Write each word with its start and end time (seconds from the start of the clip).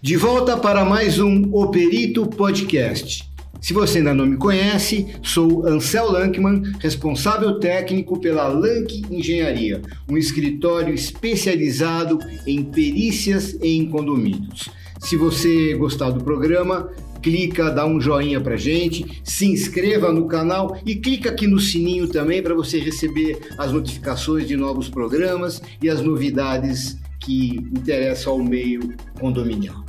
De 0.00 0.16
volta 0.16 0.56
para 0.56 0.84
mais 0.84 1.18
um 1.18 1.48
O 1.50 1.68
Perito 1.68 2.26
Podcast. 2.26 3.28
Se 3.64 3.72
você 3.72 3.96
ainda 3.96 4.12
não 4.12 4.26
me 4.26 4.36
conhece, 4.36 5.06
sou 5.22 5.66
Ansel 5.66 6.12
Lankman, 6.12 6.62
responsável 6.78 7.58
técnico 7.58 8.20
pela 8.20 8.46
Lank 8.46 9.02
Engenharia, 9.10 9.80
um 10.06 10.18
escritório 10.18 10.92
especializado 10.92 12.18
em 12.46 12.62
perícias 12.62 13.56
em 13.62 13.88
condomínios. 13.88 14.68
Se 15.00 15.16
você 15.16 15.72
gostar 15.74 16.10
do 16.10 16.22
programa, 16.22 16.90
clica, 17.22 17.70
dá 17.70 17.86
um 17.86 17.98
joinha 17.98 18.38
pra 18.38 18.54
gente, 18.54 19.22
se 19.24 19.46
inscreva 19.46 20.12
no 20.12 20.28
canal 20.28 20.78
e 20.84 20.96
clica 20.96 21.30
aqui 21.30 21.46
no 21.46 21.58
sininho 21.58 22.06
também 22.06 22.42
para 22.42 22.54
você 22.54 22.78
receber 22.78 23.38
as 23.56 23.72
notificações 23.72 24.46
de 24.46 24.58
novos 24.58 24.90
programas 24.90 25.62
e 25.82 25.88
as 25.88 26.02
novidades 26.02 26.98
que 27.24 27.56
interessam 27.56 28.34
ao 28.34 28.44
meio 28.44 28.94
condominial. 29.18 29.82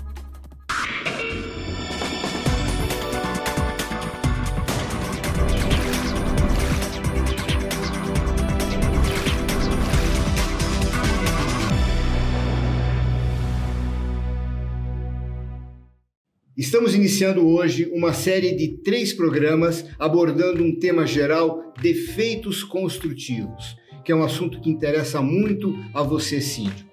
Estamos 16.57 16.95
iniciando 16.95 17.45
hoje 17.45 17.90
uma 17.93 18.13
série 18.13 18.55
de 18.55 18.81
três 18.81 19.12
programas 19.12 19.85
abordando 19.99 20.63
um 20.63 20.79
tema 20.79 21.05
geral: 21.05 21.73
defeitos 21.81 22.63
construtivos, 22.63 23.76
que 24.05 24.12
é 24.12 24.15
um 24.15 24.23
assunto 24.23 24.62
que 24.62 24.70
interessa 24.70 25.21
muito 25.21 25.76
a 25.93 26.02
você, 26.02 26.40
síndico. 26.40 26.84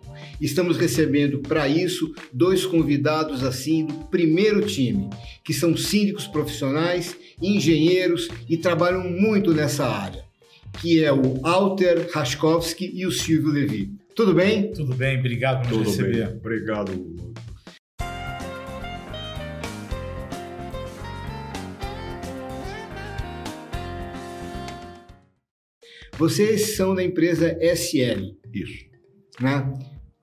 Estamos 0.42 0.76
recebendo 0.76 1.38
para 1.38 1.68
isso 1.68 2.12
dois 2.32 2.66
convidados 2.66 3.44
assim 3.44 3.86
do 3.86 3.94
primeiro 4.06 4.66
time, 4.66 5.08
que 5.44 5.54
são 5.54 5.76
síndicos 5.76 6.26
profissionais, 6.26 7.16
engenheiros 7.40 8.28
e 8.48 8.56
trabalham 8.56 9.08
muito 9.08 9.54
nessa 9.54 9.86
área, 9.86 10.24
que 10.80 11.04
é 11.04 11.12
o 11.12 11.46
Alter 11.46 12.10
Raskowski 12.12 12.90
e 12.92 13.06
o 13.06 13.12
Silvio 13.12 13.52
Levi. 13.52 13.92
Tudo 14.16 14.34
bem? 14.34 14.72
Tudo 14.72 14.96
bem, 14.96 15.20
obrigado 15.20 15.68
por 15.68 15.78
nos 15.78 15.86
receber. 15.86 16.26
Bem. 16.26 16.36
Obrigado, 16.38 17.12
Vocês 26.18 26.76
são 26.76 26.96
da 26.96 27.02
empresa 27.02 27.56
SL. 27.60 28.36
Isso. 28.52 28.84
Né? 29.40 29.72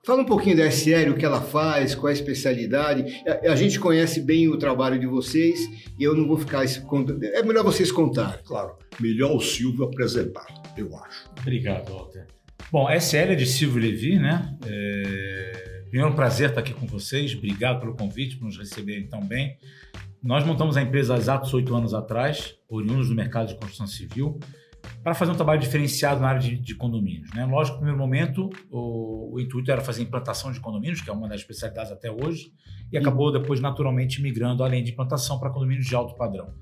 Fala 0.02 0.22
um 0.22 0.24
pouquinho 0.24 0.56
da 0.56 0.66
SL, 0.66 1.10
o 1.10 1.14
que 1.14 1.26
ela 1.26 1.42
faz, 1.42 1.94
qual 1.94 2.08
é 2.08 2.12
a 2.12 2.14
especialidade. 2.14 3.22
A, 3.26 3.52
a 3.52 3.56
gente 3.56 3.78
conhece 3.78 4.20
bem 4.22 4.48
o 4.48 4.56
trabalho 4.56 4.98
de 4.98 5.06
vocês 5.06 5.58
e 5.98 6.02
eu 6.02 6.16
não 6.16 6.26
vou 6.26 6.38
ficar. 6.38 6.64
É 6.64 7.42
melhor 7.42 7.62
vocês 7.62 7.92
contarem. 7.92 8.42
Claro, 8.42 8.76
melhor 8.98 9.36
o 9.36 9.40
Silvio 9.40 9.84
apresentar, 9.84 10.46
eu 10.76 10.96
acho. 10.96 11.30
Obrigado, 11.38 11.92
Walter. 11.92 12.26
Bom, 12.72 12.88
a 12.88 12.96
SL 12.96 13.32
é 13.32 13.34
de 13.34 13.44
Silvio 13.44 13.82
Levi, 13.82 14.18
né? 14.18 14.56
É... 14.66 15.82
Primeiro, 15.90 16.08
é 16.08 16.12
um 16.12 16.16
prazer 16.16 16.48
estar 16.48 16.60
aqui 16.60 16.72
com 16.72 16.86
vocês. 16.86 17.34
Obrigado 17.34 17.80
pelo 17.80 17.94
convite, 17.94 18.36
por 18.36 18.44
nos 18.44 18.56
receberem 18.56 19.06
tão 19.06 19.20
bem. 19.20 19.58
Nós 20.22 20.46
montamos 20.46 20.76
a 20.76 20.82
empresa 20.82 21.14
há 21.14 21.18
exatos 21.18 21.52
oito 21.52 21.74
anos 21.74 21.92
atrás, 21.92 22.54
oriundos 22.68 23.08
do 23.08 23.14
mercado 23.14 23.48
de 23.48 23.56
construção 23.56 23.86
civil 23.86 24.38
para 25.02 25.14
fazer 25.14 25.32
um 25.32 25.34
trabalho 25.34 25.60
diferenciado 25.60 26.20
na 26.20 26.28
área 26.28 26.40
de, 26.40 26.56
de 26.56 26.74
condomínios. 26.74 27.30
Né? 27.32 27.44
Lógico, 27.46 27.76
no 27.76 27.82
primeiro 27.82 27.98
momento, 27.98 28.50
o, 28.70 29.34
o, 29.34 29.40
intuito 29.40 29.70
era 29.70 29.80
fazer 29.80 30.02
implantação 30.02 30.52
de 30.52 30.60
condomínios, 30.60 31.00
que 31.00 31.08
é 31.08 31.12
uma 31.12 31.28
das 31.28 31.40
especialidades 31.40 31.90
até 31.90 32.10
hoje, 32.10 32.52
e 32.92 32.98
acabou 32.98 33.32
depois 33.32 33.60
naturalmente 33.60 34.20
migrando 34.20 34.62
além 34.62 34.84
de 34.84 34.92
implantação 34.92 35.38
para 35.38 35.50
condomínios 35.50 35.86
de 35.86 35.94
alto 35.94 36.14
padrão. 36.16 36.54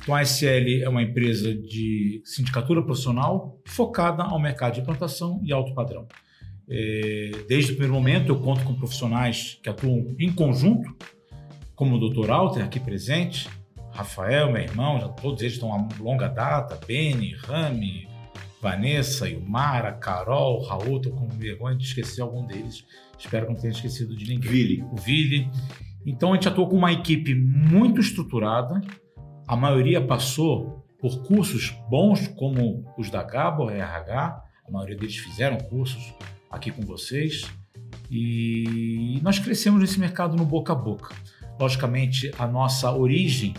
Então, 0.00 0.14
a 0.14 0.22
SL 0.24 0.82
é 0.82 0.88
uma 0.88 1.02
empresa 1.02 1.54
de 1.54 2.22
sindicatura 2.24 2.82
profissional 2.82 3.60
focada 3.66 4.22
ao 4.22 4.38
mercado 4.38 4.74
de 4.74 4.80
implantação 4.80 5.40
e 5.44 5.52
alto 5.52 5.74
padrão. 5.74 6.06
É, 6.68 7.30
desde 7.48 7.72
o 7.72 7.74
primeiro 7.74 7.94
momento, 7.94 8.28
eu 8.28 8.38
conto 8.38 8.64
com 8.64 8.74
profissionais 8.74 9.58
que 9.62 9.68
atuam 9.68 10.14
em 10.18 10.32
conjunto, 10.32 10.96
como 11.74 11.96
o 11.96 12.08
Dr. 12.08 12.30
Alter, 12.30 12.64
aqui 12.64 12.78
presente, 12.78 13.48
Rafael, 14.00 14.50
meu 14.50 14.62
irmão, 14.62 14.98
já 14.98 15.08
todos 15.08 15.42
eles 15.42 15.54
estão 15.54 15.74
há 15.74 15.88
longa 16.02 16.26
data, 16.26 16.80
Beni, 16.86 17.34
Rami, 17.34 18.08
Vanessa, 18.58 19.28
Ilmara, 19.28 19.92
Carol, 19.92 20.62
Raul, 20.62 20.96
estou 20.96 21.12
com 21.12 21.28
vergonha 21.28 21.76
de 21.76 21.84
esquecer 21.84 22.22
algum 22.22 22.46
deles. 22.46 22.82
Espero 23.18 23.46
que 23.46 23.52
não 23.52 23.60
tenha 23.60 23.72
esquecido 23.72 24.16
de 24.16 24.26
ninguém. 24.26 24.50
Vili. 24.50 24.82
O 24.90 24.96
Vili. 24.96 25.50
Então 26.06 26.32
a 26.32 26.34
gente 26.34 26.48
atuou 26.48 26.66
com 26.66 26.76
uma 26.76 26.90
equipe 26.90 27.34
muito 27.34 28.00
estruturada. 28.00 28.80
A 29.46 29.54
maioria 29.54 30.00
passou 30.00 30.82
por 30.98 31.22
cursos 31.24 31.70
bons, 31.90 32.26
como 32.28 32.90
os 32.96 33.10
da 33.10 33.22
Gabo, 33.22 33.68
RH. 33.68 34.42
A 34.66 34.70
maioria 34.70 34.96
deles 34.96 35.18
fizeram 35.18 35.58
cursos 35.58 36.14
aqui 36.50 36.70
com 36.70 36.80
vocês. 36.86 37.42
E 38.10 39.20
nós 39.22 39.38
crescemos 39.38 39.78
nesse 39.78 40.00
mercado 40.00 40.36
no 40.36 40.46
boca 40.46 40.72
a 40.72 40.76
boca. 40.76 41.14
Logicamente, 41.60 42.30
a 42.38 42.46
nossa 42.46 42.90
origem 42.90 43.52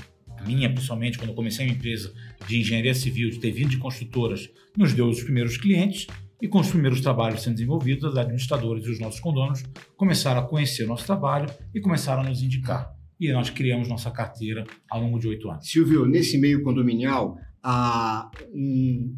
minha 0.46 0.74
pessoalmente, 0.74 1.18
quando 1.18 1.30
eu 1.30 1.36
comecei 1.36 1.66
a 1.66 1.70
empresa 1.70 2.14
de 2.48 2.60
engenharia 2.60 2.94
civil, 2.94 3.30
de 3.30 3.40
ter 3.40 3.52
vindo 3.52 3.70
de 3.70 3.78
construtoras, 3.78 4.50
nos 4.78 4.94
deu 4.94 5.08
os 5.08 5.24
primeiros 5.24 5.58
clientes 5.58 6.08
e 6.42 6.48
com 6.48 6.60
os 6.60 6.70
primeiros 6.70 7.02
trabalhos 7.02 7.44
sendo 7.44 7.54
desenvolvidos, 7.54 8.06
as 8.06 8.18
administradoras 8.18 8.86
e 8.86 8.90
os 8.90 9.00
nossos 9.00 9.20
condonos 9.20 9.64
começaram 9.96 10.42
a 10.42 10.48
conhecer 10.48 10.86
o 10.86 10.88
nosso 10.88 11.06
trabalho 11.06 11.48
e 11.74 11.80
começaram 11.80 12.22
a 12.24 12.26
nos 12.26 12.42
indicar. 12.42 12.92
E 13.20 13.32
nós 13.32 13.52
criamos 13.52 13.88
nossa 13.88 14.10
carteira 14.10 14.66
ao 14.90 15.00
longo 15.02 15.20
de 15.20 15.28
oito 15.28 15.50
anos. 15.50 15.70
Silvio, 15.70 16.08
nesse 16.08 16.40
meio 16.40 16.64
condominial, 16.64 17.38
há 17.62 18.32
um, 18.52 19.16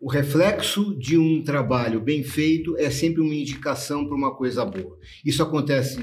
o 0.00 0.08
reflexo 0.08 0.94
de 0.96 1.18
um 1.18 1.42
trabalho 1.42 2.00
bem 2.00 2.22
feito 2.22 2.76
é 2.78 2.88
sempre 2.88 3.20
uma 3.20 3.34
indicação 3.34 4.06
para 4.06 4.16
uma 4.16 4.34
coisa 4.34 4.64
boa. 4.64 4.98
Isso 5.24 5.42
acontece 5.42 5.98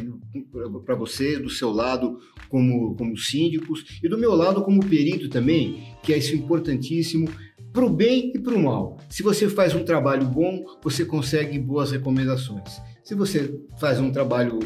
para 0.85 0.95
você, 0.95 1.39
do 1.39 1.49
seu 1.49 1.71
lado, 1.71 2.19
como, 2.49 2.95
como 2.95 3.17
síndicos, 3.17 3.99
e 4.03 4.09
do 4.09 4.17
meu 4.17 4.33
lado, 4.35 4.63
como 4.63 4.85
perito 4.85 5.29
também, 5.29 5.83
que 6.03 6.13
é 6.13 6.17
isso 6.17 6.35
importantíssimo 6.35 7.29
para 7.71 7.85
o 7.85 7.89
bem 7.89 8.31
e 8.35 8.39
para 8.39 8.55
o 8.55 8.63
mal. 8.63 8.97
Se 9.09 9.23
você 9.23 9.47
faz 9.49 9.73
um 9.73 9.83
trabalho 9.83 10.25
bom, 10.25 10.65
você 10.83 11.05
consegue 11.05 11.57
boas 11.57 11.91
recomendações. 11.91 12.81
Se 13.05 13.13
você 13.13 13.61
faz 13.79 13.99
um 13.99 14.11
trabalho 14.11 14.57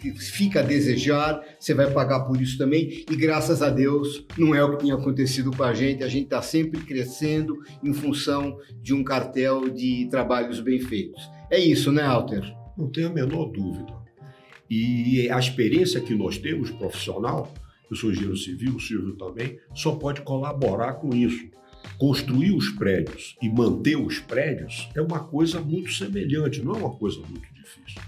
que 0.00 0.10
fica 0.12 0.60
a 0.60 0.62
desejar, 0.62 1.42
você 1.60 1.74
vai 1.74 1.92
pagar 1.92 2.20
por 2.20 2.40
isso 2.40 2.56
também. 2.56 3.04
E 3.10 3.14
graças 3.14 3.60
a 3.60 3.68
Deus, 3.68 4.24
não 4.38 4.54
é 4.54 4.64
o 4.64 4.74
que 4.74 4.84
tem 4.84 4.90
acontecido 4.90 5.54
com 5.54 5.62
a 5.62 5.74
gente. 5.74 6.02
A 6.02 6.08
gente 6.08 6.24
está 6.24 6.40
sempre 6.40 6.80
crescendo 6.80 7.58
em 7.82 7.92
função 7.92 8.58
de 8.80 8.94
um 8.94 9.04
cartel 9.04 9.68
de 9.68 10.08
trabalhos 10.10 10.60
bem 10.60 10.80
feitos. 10.80 11.22
É 11.50 11.60
isso, 11.60 11.92
né, 11.92 12.02
Alter? 12.02 12.42
Não 12.74 12.88
tenho 12.90 13.08
a 13.08 13.12
menor 13.12 13.52
dúvida. 13.52 13.92
E 14.70 15.28
a 15.28 15.38
experiência 15.38 16.00
que 16.00 16.14
nós 16.14 16.38
temos 16.38 16.70
profissional, 16.70 17.52
eu 17.90 17.96
sou 17.96 18.10
engenheiro 18.10 18.38
civil, 18.38 18.76
o 18.76 18.80
Silvio 18.80 19.14
também, 19.14 19.58
só 19.74 19.94
pode 19.94 20.22
colaborar 20.22 20.94
com 20.94 21.14
isso. 21.14 21.50
Construir 21.98 22.52
os 22.52 22.70
prédios 22.70 23.36
e 23.40 23.48
manter 23.48 23.96
os 23.96 24.18
prédios 24.18 24.88
é 24.94 25.00
uma 25.00 25.20
coisa 25.20 25.60
muito 25.60 25.92
semelhante, 25.92 26.62
não 26.62 26.74
é 26.74 26.78
uma 26.78 26.94
coisa 26.94 27.20
muito 27.20 27.46
difícil. 27.54 28.02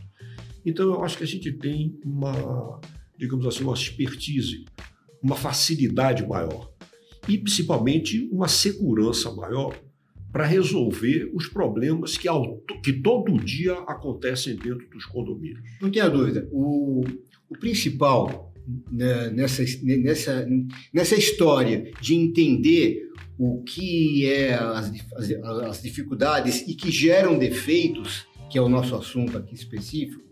Então, 0.65 0.87
eu 0.87 1.05
acho 1.05 1.17
que 1.17 1.25
a 1.25 1.27
gente 1.27 1.53
tem 1.53 1.99
uma, 2.05 2.81
digamos 3.17 3.47
assim, 3.47 3.63
uma 3.63 3.75
expertise, 3.75 4.65
uma 5.23 5.37
facilidade 5.37 6.27
maior 6.27 6.73
e 7.29 7.39
principalmente 7.39 8.29
uma 8.33 8.49
segurança 8.49 9.33
maior 9.33 9.77
para 10.33 10.45
resolver 10.45 11.31
os 11.33 11.49
problemas 11.49 12.19
que, 12.19 12.29
que 12.83 12.93
todo 12.93 13.43
dia 13.43 13.73
acontecem 13.87 14.57
dentro 14.57 14.89
dos 14.91 15.07
condomínios. 15.07 15.61
Não 15.81 15.91
tenha 15.91 16.11
dúvida. 16.11 16.49
O, 16.53 17.05
o 17.49 17.59
principal 17.59 18.53
nessa, 18.91 19.65
nessa, 19.83 20.49
nessa 20.93 21.15
história 21.15 21.91
de 22.01 22.15
entender 22.15 23.03
o 23.39 23.63
que 23.63 24.27
é 24.27 24.55
as, 24.55 24.93
as, 25.15 25.31
as 25.31 25.83
dificuldades 25.83 26.67
e 26.67 26.75
que 26.75 26.91
geram 26.91 27.39
defeitos, 27.39 28.27
que 28.51 28.59
é 28.59 28.63
o 28.63 28.69
nosso 28.69 28.95
assunto 28.95 29.37
aqui 29.37 29.55
específico, 29.55 30.26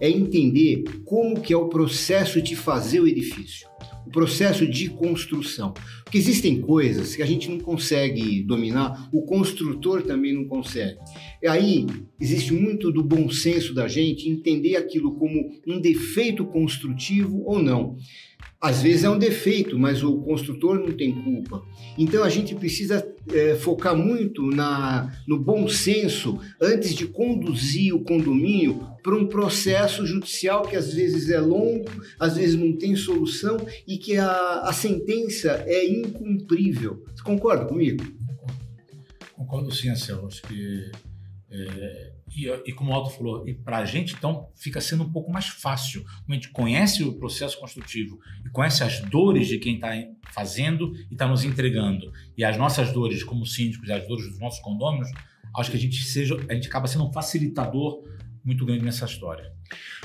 é 0.00 0.08
entender 0.08 0.82
como 1.04 1.40
que 1.40 1.52
é 1.52 1.56
o 1.56 1.68
processo 1.68 2.40
de 2.40 2.56
fazer 2.56 3.00
o 3.00 3.06
edifício 3.06 3.70
o 4.06 4.10
processo 4.10 4.66
de 4.66 4.90
construção. 4.90 5.72
Porque 6.02 6.18
existem 6.18 6.60
coisas 6.60 7.14
que 7.14 7.22
a 7.22 7.26
gente 7.26 7.48
não 7.48 7.60
consegue 7.60 8.42
dominar, 8.42 9.08
o 9.12 9.22
construtor 9.22 10.02
também 10.02 10.34
não 10.34 10.44
consegue. 10.46 10.98
E 11.40 11.46
aí 11.46 11.86
existe 12.20 12.52
muito 12.52 12.90
do 12.90 13.04
bom 13.04 13.30
senso 13.30 13.72
da 13.72 13.86
gente 13.86 14.28
entender 14.28 14.76
aquilo 14.76 15.14
como 15.14 15.52
um 15.66 15.80
defeito 15.80 16.44
construtivo 16.44 17.44
ou 17.46 17.62
não. 17.62 17.96
Às 18.60 18.82
vezes 18.82 19.04
é 19.04 19.10
um 19.10 19.18
defeito, 19.18 19.78
mas 19.78 20.02
o 20.02 20.18
construtor 20.18 20.78
não 20.78 20.92
tem 20.92 21.12
culpa. 21.12 21.64
Então 21.96 22.22
a 22.22 22.28
gente 22.28 22.54
precisa 22.54 23.10
é, 23.32 23.54
focar 23.54 23.96
muito 23.96 24.42
na, 24.50 25.10
no 25.26 25.38
bom 25.38 25.66
senso 25.66 26.38
antes 26.60 26.94
de 26.94 27.06
conduzir 27.06 27.94
o 27.94 28.04
condomínio 28.04 28.86
para 29.02 29.16
um 29.16 29.26
processo 29.26 30.06
judicial 30.06 30.62
que 30.62 30.76
às 30.76 30.92
vezes 30.92 31.30
é 31.30 31.40
longo, 31.40 31.88
às 32.18 32.36
vezes 32.36 32.54
não 32.54 32.76
tem 32.76 32.94
solução 32.94 33.56
e 33.88 33.96
que 33.96 34.18
a, 34.18 34.60
a 34.64 34.72
sentença 34.74 35.64
é 35.66 35.86
incumprível. 35.86 37.02
Você 37.14 37.22
concorda 37.22 37.64
comigo? 37.64 38.04
Concordo 39.32 39.74
sim, 39.74 39.88
Anselmo. 39.88 40.26
Acho 40.26 40.42
que 40.42 40.90
é, 41.50 42.09
e, 42.34 42.46
e, 42.66 42.72
como 42.72 42.92
o 42.92 42.94
Aldo 42.94 43.10
falou, 43.10 43.46
e 43.48 43.54
para 43.54 43.78
a 43.78 43.84
gente, 43.84 44.14
então, 44.14 44.48
fica 44.54 44.80
sendo 44.80 45.02
um 45.02 45.10
pouco 45.10 45.32
mais 45.32 45.48
fácil. 45.48 46.04
A 46.28 46.32
gente 46.32 46.50
conhece 46.50 47.02
o 47.02 47.14
processo 47.14 47.58
construtivo 47.58 48.18
e 48.46 48.50
conhece 48.50 48.84
as 48.84 49.00
dores 49.00 49.48
de 49.48 49.58
quem 49.58 49.74
está 49.74 49.90
fazendo 50.32 50.94
e 51.10 51.14
está 51.14 51.26
nos 51.26 51.44
entregando. 51.44 52.12
E 52.36 52.44
as 52.44 52.56
nossas 52.56 52.92
dores 52.92 53.24
como 53.24 53.44
síndicos 53.44 53.88
e 53.88 53.92
as 53.92 54.06
dores 54.06 54.26
dos 54.28 54.38
nossos 54.38 54.60
condôminos, 54.60 55.10
acho 55.56 55.70
que 55.70 55.76
a 55.76 55.80
gente 55.80 56.02
seja, 56.04 56.36
a 56.48 56.54
gente 56.54 56.68
acaba 56.68 56.86
sendo 56.86 57.06
um 57.06 57.12
facilitador 57.12 58.04
muito 58.44 58.64
grande 58.64 58.84
nessa 58.84 59.04
história. 59.04 59.52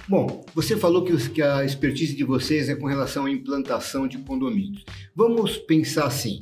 Bom, 0.08 0.44
você 0.54 0.76
falou 0.76 1.04
que, 1.04 1.30
que 1.30 1.42
a 1.42 1.64
expertise 1.64 2.16
de 2.16 2.24
vocês 2.24 2.70
é 2.70 2.76
com 2.76 2.88
relação 2.88 3.26
à 3.26 3.32
implantação 3.32 4.08
de 4.08 4.18
condomínios. 4.20 4.84
Vamos 5.16 5.58
pensar 5.58 6.06
assim. 6.06 6.42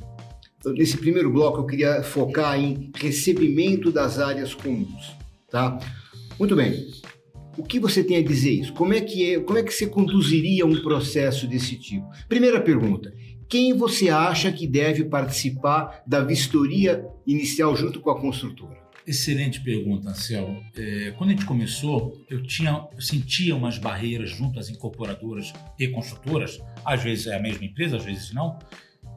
Nesse 0.66 0.96
primeiro 0.96 1.30
bloco, 1.30 1.58
eu 1.58 1.66
queria 1.66 2.02
focar 2.02 2.58
em 2.58 2.90
recebimento 2.96 3.92
das 3.92 4.18
áreas 4.18 4.54
comuns. 4.54 5.23
Tá? 5.54 5.78
Muito 6.36 6.56
bem. 6.56 6.84
O 7.56 7.62
que 7.62 7.78
você 7.78 8.02
tem 8.02 8.16
a 8.16 8.22
dizer 8.24 8.50
isso? 8.50 8.72
Como 8.72 8.92
é 8.92 9.00
que 9.00 9.34
é, 9.34 9.38
como 9.38 9.56
é 9.56 9.62
que 9.62 9.72
você 9.72 9.86
conduziria 9.86 10.66
um 10.66 10.82
processo 10.82 11.46
desse 11.46 11.78
tipo? 11.78 12.10
Primeira 12.28 12.60
pergunta: 12.60 13.14
quem 13.48 13.72
você 13.72 14.08
acha 14.08 14.50
que 14.50 14.66
deve 14.66 15.04
participar 15.04 16.02
da 16.08 16.24
vistoria 16.24 17.06
inicial 17.24 17.76
junto 17.76 18.00
com 18.00 18.10
a 18.10 18.20
construtora? 18.20 18.76
Excelente 19.06 19.62
pergunta, 19.62 20.10
Ansel. 20.10 20.60
É, 20.76 21.14
quando 21.16 21.30
a 21.30 21.32
gente 21.34 21.46
começou, 21.46 22.20
eu 22.28 22.42
tinha, 22.42 22.88
eu 22.92 23.00
sentia 23.00 23.54
umas 23.54 23.78
barreiras 23.78 24.30
junto 24.30 24.58
às 24.58 24.68
incorporadoras 24.68 25.52
e 25.78 25.86
construtoras, 25.86 26.60
às 26.84 27.00
vezes 27.00 27.28
é 27.28 27.36
a 27.36 27.40
mesma 27.40 27.64
empresa, 27.64 27.96
às 27.96 28.04
vezes 28.04 28.32
não, 28.32 28.58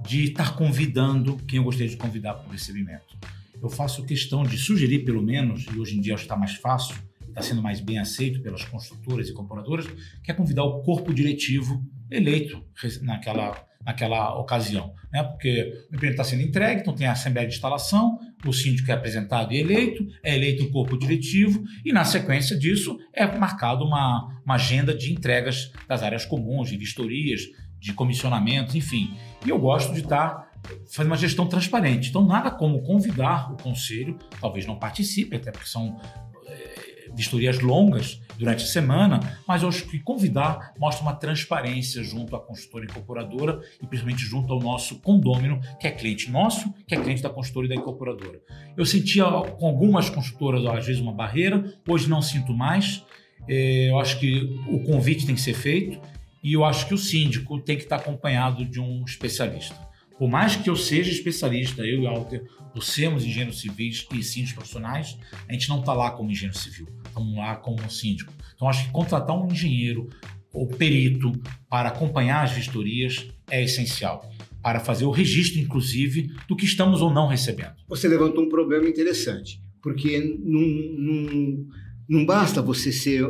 de 0.06 0.25
estar 0.25 0.56
convidando 0.56 1.38
quem 1.48 1.57
eu 1.57 1.63
gostaria 1.63 1.90
de 1.90 1.98
convidar 1.98 2.36
para 2.36 2.48
o 2.48 2.51
recebimento 2.51 3.18
eu 3.62 3.69
faço 3.69 4.06
questão 4.06 4.44
de 4.44 4.57
sugerir, 4.57 5.00
pelo 5.00 5.21
menos, 5.21 5.65
e 5.74 5.80
hoje 5.80 5.98
em 5.98 6.01
dia 6.01 6.15
está 6.15 6.36
mais 6.36 6.56
fácil, 6.56 6.95
está 7.27 7.42
sendo 7.42 7.62
mais 7.62 7.80
bem 7.80 8.00
aceito 8.00 8.42
pelas 8.42 8.63
construtoras 8.65 9.30
e 9.30 9.33
compradoras, 9.33 9.88
que 10.24 10.31
é 10.31 10.33
convidar 10.33 10.63
o 10.63 10.81
corpo 10.81 11.13
diretivo 11.13 11.83
eleito 12.09 12.63
naquela, 13.01 13.63
naquela 13.86 14.36
ocasião. 14.39 14.94
Né? 15.12 15.24
Porque 15.24 15.86
o 15.92 15.95
empreendimento 15.95 16.12
está 16.12 16.24
sendo 16.24 16.42
entregue, 16.42 16.81
então 16.81 16.95
tem 16.95 17.07
a 17.07 17.12
assembleia 17.12 17.48
de 17.48 17.56
instalação, 17.56 18.19
o 18.45 18.54
síndico 18.54 18.89
é 18.89 18.94
apresentado 18.94 19.54
e 19.54 19.59
eleito, 19.59 20.07
é 20.24 20.36
eleito 20.36 20.63
o 20.63 20.71
corpo 20.71 20.98
diretivo, 20.98 21.63
e 21.86 21.92
na 21.92 22.04
sequência 22.04 22.57
disso 22.57 22.98
é 23.13 23.25
marcado 23.38 23.86
uma, 23.86 24.42
uma 24.44 24.56
agenda 24.56 24.95
de 24.95 25.13
entregas 25.13 25.71
das 25.88 26.01
áreas 26.04 26.25
comuns, 26.25 26.69
de 26.69 26.77
vistorias, 26.77 27.42
de 27.80 27.94
comissionamentos, 27.94 28.75
enfim. 28.75 29.13
E 29.45 29.50
eu 29.50 29.59
gosto 29.59 29.94
de 29.94 30.01
estar 30.01 30.46
fazer 30.90 31.08
uma 31.08 31.18
gestão 31.18 31.48
transparente. 31.48 32.10
Então, 32.10 32.25
nada 32.25 32.52
como 32.52 32.81
convidar 32.81 33.52
o 33.52 33.58
conselho, 33.58 34.18
talvez 34.40 34.66
não 34.66 34.78
participe, 34.78 35.36
até 35.36 35.52
porque 35.52 35.68
são 35.68 36.00
é, 36.46 37.10
vistorias 37.16 37.60
longas 37.60 38.22
durante 38.38 38.64
a 38.64 38.68
semana, 38.68 39.19
mas 39.48 39.64
eu 39.64 39.69
acho 39.69 39.88
que 39.88 40.00
convidar 40.00 40.74
mostra 40.80 41.04
uma 41.04 41.16
transparência 41.16 42.04
junto 42.04 42.36
à 42.36 42.40
consultora 42.40 42.86
incorporadora 42.86 43.60
e 43.81 43.88
principalmente 43.88 44.24
junto 44.24 44.54
ao 44.54 44.60
nosso 44.60 45.00
condômino, 45.02 45.60
que 45.80 45.88
é 45.88 45.92
cliente 45.92 46.30
nosso, 46.30 46.72
que 46.88 46.94
é 46.94 47.02
cliente 47.02 47.22
da 47.22 47.30
consultora 47.30 47.66
e 47.66 47.69
da 47.69 47.75
incorporadora. 47.75 48.40
Eu 48.75 48.86
sentia 48.86 49.25
com 49.25 49.68
algumas 49.68 50.10
consultoras, 50.10 50.66
às 50.66 50.86
vezes, 50.86 51.02
uma 51.02 51.14
barreira, 51.14 51.74
hoje 51.88 52.08
não 52.10 52.22
sinto 52.22 52.54
mais. 52.54 53.04
É, 53.48 53.90
eu 53.90 54.00
acho 54.00 54.19
que 54.19 54.60
o 54.68 54.80
convite 54.84 55.25
tem 55.25 55.34
que 55.34 55.42
ser 55.42 55.54
feito 55.54 56.00
e 56.44 56.54
eu 56.54 56.64
acho 56.64 56.88
que 56.88 56.94
o 56.94 56.98
síndico 56.98 57.60
tem 57.60 57.75
que 57.75 57.84
estar 57.84 57.98
acompanhado 57.98 58.66
de 58.66 58.80
um 58.80 59.04
especialista. 59.04 59.87
Por 60.18 60.30
mais 60.30 60.56
que 60.56 60.69
eu 60.69 60.75
seja 60.75 61.12
especialista, 61.12 61.86
eu 61.86 62.02
e 62.02 62.08
Alter, 62.08 62.44
por 62.74 62.84
sermos 62.84 63.24
engenheiros 63.24 63.60
civis 63.60 64.06
e 64.14 64.24
síndicos 64.24 64.54
profissionais, 64.54 65.18
a 65.48 65.54
gente 65.54 65.69
não 65.69 65.80
está 65.80 65.94
lá 65.94 66.12
como 66.12 66.31
engenheiro 66.31 66.58
civil, 66.58 66.88
estamos 67.06 67.36
lá 67.36 67.56
como 67.56 67.90
síndico. 67.90 68.34
Então, 68.56 68.68
acho 68.68 68.86
que 68.86 68.92
contratar 68.92 69.40
um 69.40 69.52
engenheiro 69.52 70.10
ou 70.52 70.68
perito 70.68 71.31
para 71.69 71.90
acompanhar 71.90 72.44
as 72.44 72.52
vistorias 72.52 73.28
é 73.50 73.64
essencial, 73.64 74.28
para 74.62 74.80
fazer 74.80 75.06
o 75.06 75.12
registro, 75.12 75.60
inclusive, 75.60 76.31
do 76.48 76.56
que 76.56 76.66
estamos 76.66 77.02
ou 77.02 77.14
não 77.14 77.28
recebendo. 77.28 77.75
Você 77.88 78.08
levantou 78.08 78.44
um 78.44 78.50
problema 78.50 78.90
interessante, 78.90 79.62
porque 79.84 80.19
não, 80.44 80.62
não, 80.98 81.68
não 82.10 82.25
basta 82.25 82.60
você 82.60 82.92
ser, 82.92 83.24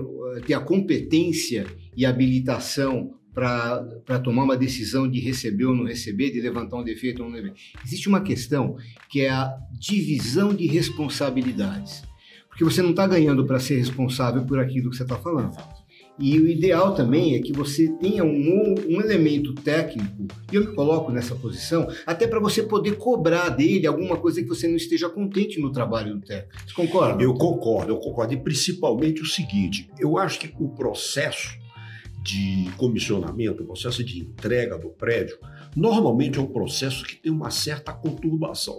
ter 0.45 0.53
a 0.53 0.61
competência 0.61 1.65
e 1.95 2.05
habilitação 2.05 3.16
para 3.37 4.17
tomar 4.23 4.45
uma 4.45 4.57
decisão 4.57 5.07
de 5.07 5.19
receber 5.19 5.65
ou 5.65 5.75
não 5.75 5.85
receber, 5.85 6.31
de 6.31 6.41
levantar 6.41 6.77
um 6.77 6.83
defeito 6.83 7.21
ou 7.21 7.29
não 7.29 7.35
levantar. 7.35 7.59
Existe 7.85 8.09
uma 8.09 8.21
questão 8.21 8.77
que 9.07 9.21
é 9.21 9.29
a 9.29 9.55
divisão 9.79 10.55
de 10.55 10.65
responsabilidades. 10.65 12.01
Porque 12.49 12.63
você 12.63 12.81
não 12.81 12.89
está 12.89 13.05
ganhando 13.05 13.45
para 13.45 13.59
ser 13.59 13.77
responsável 13.77 14.43
por 14.43 14.57
aquilo 14.57 14.89
que 14.89 14.97
você 14.97 15.03
está 15.03 15.17
falando. 15.17 15.55
E 16.17 16.39
o 16.39 16.47
ideal 16.47 16.95
também 16.95 17.35
é 17.35 17.39
que 17.39 17.53
você 17.53 17.87
tenha 17.99 18.23
um, 18.23 18.73
um 18.89 18.99
elemento 18.99 19.53
técnico, 19.53 20.25
e 20.51 20.55
eu 20.55 20.65
me 20.65 20.73
coloco 20.73 21.11
nessa 21.11 21.35
posição, 21.35 21.87
até 22.07 22.25
para 22.25 22.39
você 22.39 22.63
poder 22.63 22.97
cobrar 22.97 23.49
dele 23.49 23.85
alguma 23.85 24.17
coisa 24.17 24.41
que 24.41 24.47
você 24.47 24.67
não 24.67 24.77
esteja 24.77 25.07
contente 25.09 25.61
no 25.61 25.71
trabalho 25.71 26.15
do 26.15 26.21
técnico. 26.21 26.55
Você 26.67 26.73
concorda? 26.73 27.23
Eu 27.23 27.35
concordo, 27.35 27.91
eu 27.91 27.97
concordo. 27.97 28.33
E 28.33 28.37
principalmente 28.37 29.21
o 29.21 29.27
seguinte: 29.27 29.91
eu 29.99 30.17
acho 30.17 30.39
que 30.39 30.51
o 30.59 30.69
processo 30.69 31.55
de 32.27 32.69
comissionamento, 32.75 33.63
o 33.63 33.65
processo 33.65 34.03
de 34.03 34.19
entrega 34.19 34.77
do 34.77 34.89
prédio, 34.89 35.37
normalmente 35.73 36.37
é 36.37 36.41
um 36.41 36.47
processo 36.47 37.05
que 37.05 37.15
tem 37.15 37.31
uma 37.31 37.49
certa 37.49 37.93
conturbação. 37.93 38.75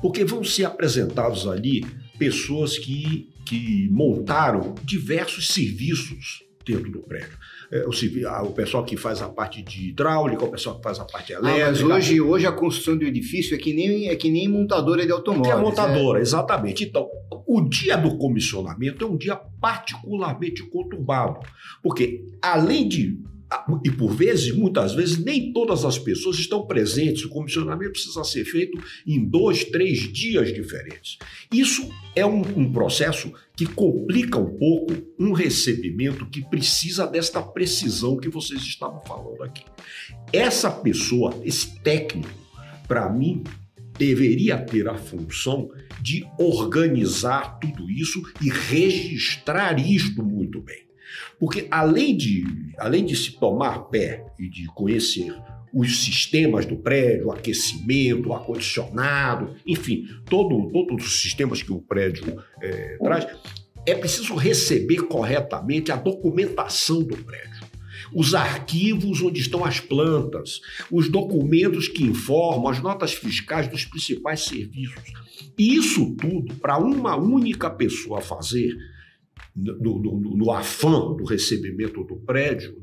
Porque 0.00 0.24
vão 0.24 0.44
ser 0.44 0.66
apresentados 0.66 1.48
ali 1.48 1.84
pessoas 2.16 2.78
que, 2.78 3.28
que 3.44 3.88
montaram 3.90 4.72
diversos 4.84 5.48
serviços 5.48 6.44
dentro 6.64 6.90
do 6.92 7.00
prédio 7.00 7.36
é, 7.70 7.84
o, 7.84 7.90
o, 8.44 8.52
pessoal 8.52 8.84
que 8.84 8.96
faz 8.96 9.20
a 9.20 9.28
parte 9.28 9.62
de 9.62 9.88
hidráulica, 9.88 10.44
o 10.44 10.50
pessoal 10.50 10.76
que 10.76 10.82
faz 10.82 10.98
a 11.00 11.04
parte 11.04 11.32
elétrica. 11.32 11.66
Ah, 11.66 11.70
mas 11.70 11.82
hoje, 11.82 12.20
hoje 12.20 12.46
a 12.46 12.52
construção 12.52 12.96
do 12.96 13.04
edifício 13.04 13.54
é 13.54 13.58
que 13.58 13.72
nem, 13.72 14.08
é 14.08 14.16
que 14.16 14.30
nem 14.30 14.48
montadora 14.48 15.04
de 15.04 15.12
automóveis. 15.12 15.56
É 15.56 15.60
montadora, 15.60 16.18
é... 16.18 16.22
exatamente. 16.22 16.84
Então, 16.84 17.08
o 17.46 17.60
dia 17.60 17.96
do 17.96 18.18
comissionamento 18.18 19.04
é 19.04 19.08
um 19.08 19.16
dia 19.16 19.36
particularmente 19.36 20.62
conturbado, 20.64 21.40
porque 21.82 22.24
além 22.42 22.88
de 22.88 23.24
e 23.84 23.90
por 23.90 24.12
vezes, 24.12 24.52
muitas 24.52 24.92
vezes, 24.92 25.24
nem 25.24 25.52
todas 25.52 25.84
as 25.84 25.98
pessoas 25.98 26.36
estão 26.36 26.66
presentes. 26.66 27.24
O 27.24 27.28
comissionamento 27.28 27.92
precisa 27.92 28.24
ser 28.24 28.44
feito 28.44 28.76
em 29.06 29.24
dois, 29.24 29.64
três 29.64 30.00
dias 30.12 30.52
diferentes. 30.52 31.16
Isso 31.52 31.88
é 32.14 32.26
um, 32.26 32.40
um, 32.40 32.72
processo 32.72 33.32
que 33.56 33.64
complica 33.64 34.36
um 34.38 34.56
pouco 34.56 34.92
um 35.18 35.32
recebimento 35.32 36.26
que 36.26 36.44
precisa 36.44 37.06
desta 37.06 37.40
precisão 37.40 38.16
que 38.16 38.28
vocês 38.28 38.60
estavam 38.62 39.00
falando 39.06 39.44
aqui. 39.44 39.64
Essa 40.32 40.70
pessoa, 40.70 41.40
esse 41.44 41.80
técnico, 41.82 42.28
para 42.88 43.08
mim, 43.08 43.44
deveria 43.98 44.58
ter 44.58 44.88
a 44.88 44.96
função 44.96 45.70
de 46.00 46.26
organizar 46.38 47.58
tudo 47.58 47.90
isso 47.90 48.22
e 48.40 48.50
registrar 48.50 49.78
isto 49.78 50.22
muito 50.22 50.60
bem. 50.60 50.86
Porque 51.38 51.66
além 51.70 52.16
de, 52.16 52.44
além 52.78 53.04
de 53.04 53.16
se 53.16 53.32
tomar 53.38 53.88
pé 53.90 54.24
e 54.38 54.48
de 54.48 54.66
conhecer 54.66 55.34
os 55.72 56.04
sistemas 56.04 56.64
do 56.64 56.76
prédio, 56.76 57.26
o 57.26 57.32
aquecimento, 57.32 58.32
ar-condicionado, 58.32 59.54
enfim, 59.66 60.06
todo, 60.24 60.70
todos 60.72 61.06
os 61.06 61.20
sistemas 61.20 61.62
que 61.62 61.72
o 61.72 61.80
prédio 61.80 62.42
é, 62.62 62.96
traz, 62.96 63.26
é 63.84 63.94
preciso 63.94 64.34
receber 64.34 65.02
corretamente 65.02 65.92
a 65.92 65.96
documentação 65.96 67.02
do 67.02 67.16
prédio. 67.16 67.55
Os 68.12 68.34
arquivos 68.34 69.20
onde 69.22 69.40
estão 69.40 69.64
as 69.64 69.80
plantas, 69.80 70.60
os 70.90 71.08
documentos 71.08 71.88
que 71.88 72.04
informam, 72.04 72.68
as 72.68 72.80
notas 72.80 73.12
fiscais 73.12 73.68
dos 73.68 73.84
principais 73.84 74.40
serviços. 74.40 75.12
Isso 75.58 76.14
tudo, 76.14 76.54
para 76.56 76.78
uma 76.78 77.16
única 77.16 77.70
pessoa 77.70 78.20
fazer, 78.20 78.76
no, 79.56 79.98
no, 79.98 80.36
no 80.36 80.50
afã 80.52 81.14
do 81.14 81.24
recebimento 81.24 82.04
do 82.04 82.16
prédio, 82.16 82.76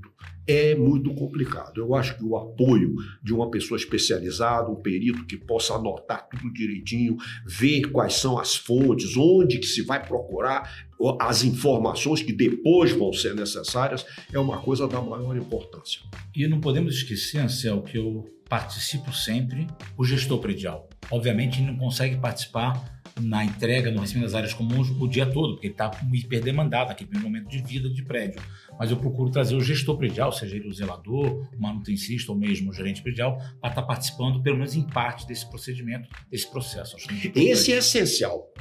é 0.45 0.75
muito 0.75 1.13
complicado. 1.13 1.79
Eu 1.79 1.95
acho 1.95 2.17
que 2.17 2.23
o 2.23 2.35
apoio 2.35 2.95
de 3.21 3.33
uma 3.33 3.49
pessoa 3.49 3.77
especializada, 3.77 4.69
um 4.69 4.75
perito 4.75 5.25
que 5.25 5.37
possa 5.37 5.75
anotar 5.75 6.27
tudo 6.27 6.51
direitinho, 6.51 7.15
ver 7.45 7.83
quais 7.91 8.15
são 8.15 8.37
as 8.37 8.55
fontes, 8.55 9.15
onde 9.15 9.59
que 9.59 9.65
se 9.65 9.81
vai 9.81 10.05
procurar 10.05 10.87
as 11.19 11.43
informações 11.43 12.21
que 12.21 12.33
depois 12.33 12.91
vão 12.91 13.11
ser 13.13 13.35
necessárias, 13.35 14.05
é 14.31 14.39
uma 14.39 14.59
coisa 14.61 14.87
da 14.87 15.01
maior 15.01 15.35
importância. 15.35 16.01
E 16.35 16.47
não 16.47 16.59
podemos 16.59 16.95
esquecer, 16.95 17.39
Ansel, 17.39 17.81
que 17.81 17.97
eu 17.97 18.25
participo 18.49 19.13
sempre, 19.13 19.67
o 19.97 20.03
gestor 20.03 20.39
predial. 20.39 20.89
Obviamente, 21.09 21.61
não 21.61 21.77
consegue 21.77 22.17
participar 22.17 22.92
na 23.19 23.45
entrega, 23.45 23.91
no 23.91 24.01
recebimento 24.01 24.31
das 24.31 24.35
áreas 24.35 24.53
comuns 24.53 24.89
o 24.89 25.07
dia 25.07 25.25
todo, 25.25 25.53
porque 25.53 25.67
ele 25.67 25.73
está 25.73 25.91
hiperdemandado 26.11 26.89
naquele 26.89 27.09
primeiro 27.09 27.29
momento 27.29 27.49
de 27.49 27.61
vida 27.61 27.89
de 27.89 28.03
prédio. 28.03 28.41
Mas 28.77 28.91
eu 28.91 28.97
procuro 28.97 29.29
trazer 29.29 29.55
o 29.55 29.61
gestor 29.61 29.97
predial, 29.97 30.31
seja 30.31 30.55
ele 30.55 30.67
o 30.67 30.73
zelador, 30.73 31.47
o 31.55 31.61
manutencista 31.61 32.31
ou 32.31 32.37
mesmo 32.37 32.71
o 32.71 32.73
gerente 32.73 33.01
predial, 33.01 33.37
para 33.59 33.69
estar 33.69 33.81
tá 33.81 33.83
participando, 33.83 34.41
pelo 34.41 34.57
menos 34.57 34.75
em 34.75 34.83
parte, 34.83 35.27
desse 35.27 35.47
procedimento, 35.49 36.09
desse 36.29 36.49
processo. 36.49 36.97
Esse 37.35 37.71
é 37.71 37.77
essencial, 37.77 38.51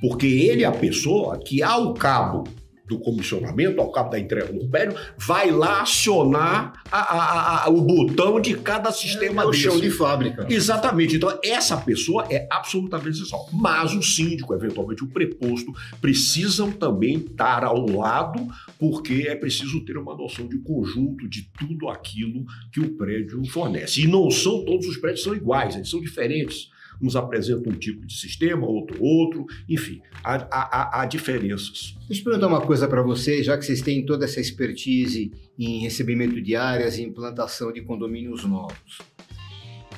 porque 0.00 0.26
ele 0.26 0.62
é 0.62 0.66
a 0.66 0.72
pessoa 0.72 1.38
que, 1.38 1.62
ao 1.62 1.92
cabo 1.94 2.44
do 2.88 2.98
comissionamento, 2.98 3.80
ao 3.80 3.92
cabo 3.92 4.10
da 4.10 4.18
entrega 4.18 4.52
do 4.52 4.66
prédio, 4.66 4.98
vai 5.18 5.50
lá 5.50 5.82
acionar 5.82 6.82
a, 6.90 6.98
a, 6.98 7.64
a, 7.66 7.68
o 7.68 7.82
botão 7.82 8.40
de 8.40 8.54
cada 8.56 8.90
sistema 8.90 9.42
é, 9.42 9.44
é 9.44 9.48
o 9.48 9.52
chão 9.52 9.78
de 9.78 9.90
fábrica. 9.90 10.46
Exatamente. 10.48 11.16
Então, 11.16 11.38
essa 11.44 11.76
pessoa 11.76 12.26
é 12.30 12.48
absolutamente 12.50 13.18
essencial. 13.18 13.48
Mas 13.52 13.94
o 13.94 14.02
síndico, 14.02 14.54
eventualmente 14.54 15.04
o 15.04 15.08
preposto, 15.08 15.72
precisam 16.00 16.72
também 16.72 17.18
estar 17.18 17.62
ao 17.62 17.86
lado, 17.86 18.46
porque 18.78 19.26
é 19.28 19.36
preciso 19.36 19.84
ter 19.84 19.98
uma 19.98 20.16
noção 20.16 20.48
de 20.48 20.58
conjunto 20.58 21.28
de 21.28 21.42
tudo 21.58 21.88
aquilo 21.90 22.46
que 22.72 22.80
o 22.80 22.96
prédio 22.96 23.44
fornece. 23.50 24.02
E 24.02 24.06
não 24.06 24.30
são 24.30 24.64
todos 24.64 24.86
os 24.86 24.96
prédios 24.96 25.22
são 25.22 25.34
iguais, 25.34 25.76
eles 25.76 25.90
são 25.90 26.00
diferentes 26.00 26.70
uns 27.00 27.16
apresentam 27.16 27.72
um 27.72 27.76
tipo 27.76 28.06
de 28.06 28.14
sistema, 28.14 28.66
outro 28.66 29.02
outro, 29.02 29.46
enfim, 29.68 30.00
há, 30.24 30.34
há, 30.50 31.02
há 31.02 31.06
diferenças. 31.06 31.96
Deixa 32.06 32.20
eu 32.20 32.24
perguntar 32.24 32.48
uma 32.48 32.60
coisa 32.60 32.88
para 32.88 33.02
vocês, 33.02 33.46
já 33.46 33.56
que 33.56 33.64
vocês 33.64 33.80
têm 33.80 34.04
toda 34.04 34.24
essa 34.24 34.40
expertise 34.40 35.30
em 35.58 35.80
recebimento 35.80 36.40
de 36.40 36.56
áreas 36.56 36.98
e 36.98 37.02
implantação 37.02 37.72
de 37.72 37.82
condomínios 37.82 38.44
novos. 38.44 38.98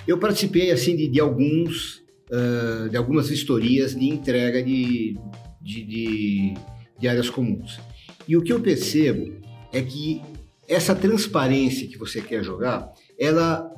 Eu 0.06 0.18
participei 0.18 0.70
assim 0.70 0.96
de, 0.96 1.08
de 1.08 1.20
alguns 1.20 2.02
uh, 2.30 2.88
de 2.88 2.96
algumas 2.96 3.28
vistorias 3.28 3.94
de 3.94 4.08
entrega 4.08 4.62
de, 4.62 5.16
de, 5.60 5.84
de, 5.84 6.54
de 6.98 7.08
áreas 7.08 7.28
comuns. 7.28 7.78
E 8.26 8.36
o 8.36 8.42
que 8.42 8.52
eu 8.52 8.60
percebo 8.60 9.40
é 9.72 9.82
que 9.82 10.22
essa 10.68 10.94
transparência 10.94 11.88
que 11.88 11.98
você 11.98 12.20
quer 12.20 12.44
jogar, 12.44 12.92
ela 13.18 13.68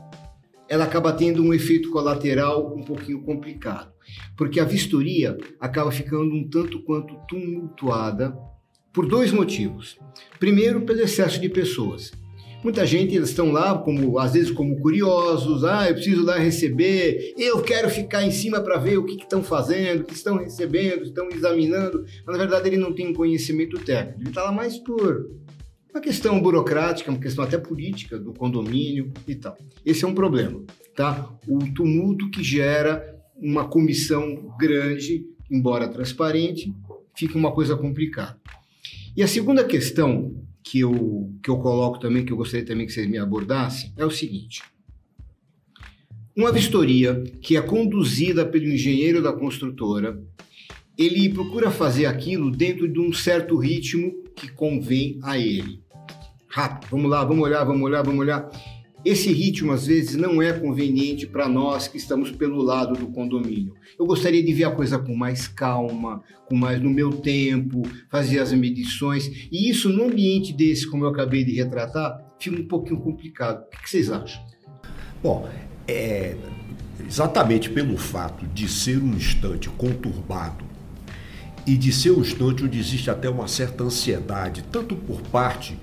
ela 0.72 0.84
acaba 0.84 1.12
tendo 1.12 1.42
um 1.42 1.52
efeito 1.52 1.90
colateral 1.90 2.74
um 2.74 2.82
pouquinho 2.82 3.20
complicado, 3.20 3.92
porque 4.34 4.58
a 4.58 4.64
vistoria 4.64 5.36
acaba 5.60 5.92
ficando 5.92 6.34
um 6.34 6.48
tanto 6.48 6.82
quanto 6.82 7.14
tumultuada 7.28 8.34
por 8.90 9.06
dois 9.06 9.30
motivos. 9.32 9.98
Primeiro, 10.40 10.80
pelo 10.80 11.02
excesso 11.02 11.38
de 11.38 11.50
pessoas. 11.50 12.10
Muita 12.64 12.86
gente 12.86 13.14
eles 13.14 13.28
estão 13.28 13.52
lá 13.52 13.76
como 13.76 14.18
às 14.18 14.32
vezes 14.32 14.50
como 14.50 14.80
curiosos, 14.80 15.62
ah, 15.62 15.90
eu 15.90 15.94
preciso 15.94 16.24
lá 16.24 16.38
receber, 16.38 17.34
eu 17.36 17.60
quero 17.60 17.90
ficar 17.90 18.22
em 18.22 18.30
cima 18.30 18.58
para 18.58 18.78
ver 18.78 18.96
o 18.96 19.04
que 19.04 19.16
estão 19.16 19.44
fazendo, 19.44 20.00
o 20.00 20.04
que 20.04 20.14
estão 20.14 20.38
recebendo, 20.38 21.02
estão 21.02 21.28
examinando, 21.28 22.02
mas 22.24 22.34
na 22.34 22.42
verdade 22.42 22.70
ele 22.70 22.78
não 22.78 22.94
tem 22.94 23.12
conhecimento 23.12 23.78
técnico. 23.78 24.20
Ele 24.22 24.28
está 24.30 24.44
lá 24.44 24.52
mais 24.52 24.78
por 24.78 25.28
uma 25.92 26.00
questão 26.00 26.40
burocrática, 26.40 27.10
uma 27.10 27.20
questão 27.20 27.44
até 27.44 27.58
política 27.58 28.18
do 28.18 28.32
condomínio 28.32 29.12
e 29.28 29.34
tal. 29.34 29.56
Esse 29.84 30.04
é 30.04 30.08
um 30.08 30.14
problema, 30.14 30.64
tá? 30.96 31.30
O 31.46 31.58
tumulto 31.72 32.30
que 32.30 32.42
gera 32.42 33.14
uma 33.36 33.68
comissão 33.68 34.56
grande, 34.58 35.26
embora 35.50 35.86
transparente, 35.86 36.74
fica 37.14 37.36
uma 37.36 37.52
coisa 37.52 37.76
complicada. 37.76 38.40
E 39.14 39.22
a 39.22 39.28
segunda 39.28 39.62
questão 39.64 40.34
que 40.64 40.80
eu, 40.80 41.30
que 41.42 41.50
eu 41.50 41.58
coloco 41.58 41.98
também, 41.98 42.24
que 42.24 42.32
eu 42.32 42.36
gostaria 42.38 42.64
também 42.64 42.86
que 42.86 42.92
vocês 42.92 43.06
me 43.06 43.18
abordassem, 43.18 43.92
é 43.94 44.06
o 44.06 44.10
seguinte. 44.10 44.62
Uma 46.34 46.50
vistoria 46.50 47.22
que 47.42 47.54
é 47.54 47.60
conduzida 47.60 48.46
pelo 48.46 48.64
engenheiro 48.64 49.22
da 49.22 49.34
construtora, 49.34 50.18
ele 50.96 51.28
procura 51.28 51.70
fazer 51.70 52.06
aquilo 52.06 52.50
dentro 52.50 52.90
de 52.90 52.98
um 52.98 53.12
certo 53.12 53.58
ritmo 53.58 54.22
que 54.34 54.50
convém 54.50 55.18
a 55.22 55.38
ele 55.38 55.81
rápido. 56.52 56.90
Vamos 56.90 57.10
lá, 57.10 57.24
vamos 57.24 57.42
olhar, 57.42 57.64
vamos 57.64 57.82
olhar, 57.82 58.02
vamos 58.02 58.20
olhar. 58.20 58.48
Esse 59.04 59.32
ritmo, 59.32 59.72
às 59.72 59.86
vezes, 59.86 60.14
não 60.14 60.40
é 60.40 60.52
conveniente 60.52 61.26
para 61.26 61.48
nós 61.48 61.88
que 61.88 61.96
estamos 61.96 62.30
pelo 62.30 62.62
lado 62.62 62.94
do 62.94 63.08
condomínio. 63.08 63.74
Eu 63.98 64.06
gostaria 64.06 64.44
de 64.44 64.52
ver 64.52 64.64
a 64.64 64.70
coisa 64.70 64.96
com 64.96 65.16
mais 65.16 65.48
calma, 65.48 66.22
com 66.46 66.54
mais 66.54 66.80
no 66.80 66.88
meu 66.88 67.10
tempo, 67.10 67.82
fazer 68.08 68.38
as 68.38 68.52
medições. 68.52 69.48
E 69.50 69.68
isso, 69.68 69.88
num 69.88 70.04
ambiente 70.04 70.52
desse, 70.52 70.88
como 70.88 71.04
eu 71.04 71.08
acabei 71.08 71.42
de 71.42 71.52
retratar, 71.52 72.16
fica 72.38 72.60
um 72.60 72.68
pouquinho 72.68 73.00
complicado. 73.00 73.64
O 73.64 73.82
que 73.82 73.90
vocês 73.90 74.08
acham? 74.08 74.40
Bom, 75.20 75.48
é, 75.88 76.36
exatamente 77.04 77.70
pelo 77.70 77.96
fato 77.96 78.46
de 78.46 78.68
ser 78.68 78.98
um 78.98 79.14
instante 79.14 79.68
conturbado 79.70 80.64
e 81.66 81.76
de 81.76 81.92
ser 81.92 82.12
um 82.12 82.20
instante 82.20 82.64
onde 82.64 82.78
existe 82.78 83.10
até 83.10 83.28
uma 83.28 83.48
certa 83.48 83.82
ansiedade, 83.82 84.64
tanto 84.70 84.94
por 84.94 85.20
parte 85.22 85.76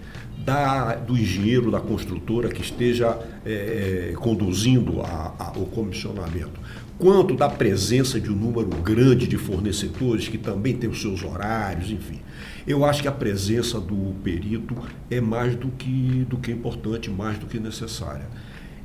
da, 0.46 0.96
do 0.96 1.17
engenheiro 1.17 1.69
da 1.69 1.79
construtora 1.79 2.50
que 2.50 2.62
esteja 2.62 3.17
é, 3.46 4.12
é, 4.12 4.13
conduzindo 4.15 5.01
a, 5.01 5.36
a, 5.38 5.51
o 5.58 5.65
comissionamento, 5.65 6.60
quanto 6.98 7.36
da 7.36 7.50
presença 7.50 8.19
de 8.19 8.31
um 8.31 8.36
número 8.36 8.69
grande 8.81 9.27
de 9.27 9.38
fornecedores 9.38 10.27
que 10.27 10.38
também 10.38 10.75
têm 10.75 10.89
os 10.89 11.01
seus 11.01 11.24
horários, 11.24 11.91
enfim. 11.91 12.19
Eu 12.65 12.86
acho 12.86 13.01
que 13.01 13.08
a 13.08 13.12
presença 13.12 13.79
do 13.79 14.13
perito 14.24 14.75
é 15.10 15.19
mais 15.19 15.55
do 15.55 15.69
que, 15.69 16.25
do 16.29 16.38
que 16.38 16.51
importante, 16.51 17.10
mais 17.10 17.38
do 17.38 17.46
que 17.46 17.60
necessária. 17.60 18.27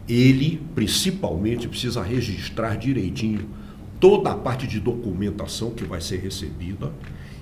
Ele, 0.08 0.60
principalmente, 0.74 1.68
precisa 1.68 2.02
registrar 2.02 2.76
direitinho 2.76 3.48
toda 3.98 4.30
a 4.30 4.34
parte 4.34 4.66
de 4.66 4.78
documentação 4.78 5.70
que 5.70 5.84
vai 5.84 6.00
ser 6.00 6.18
recebida 6.18 6.92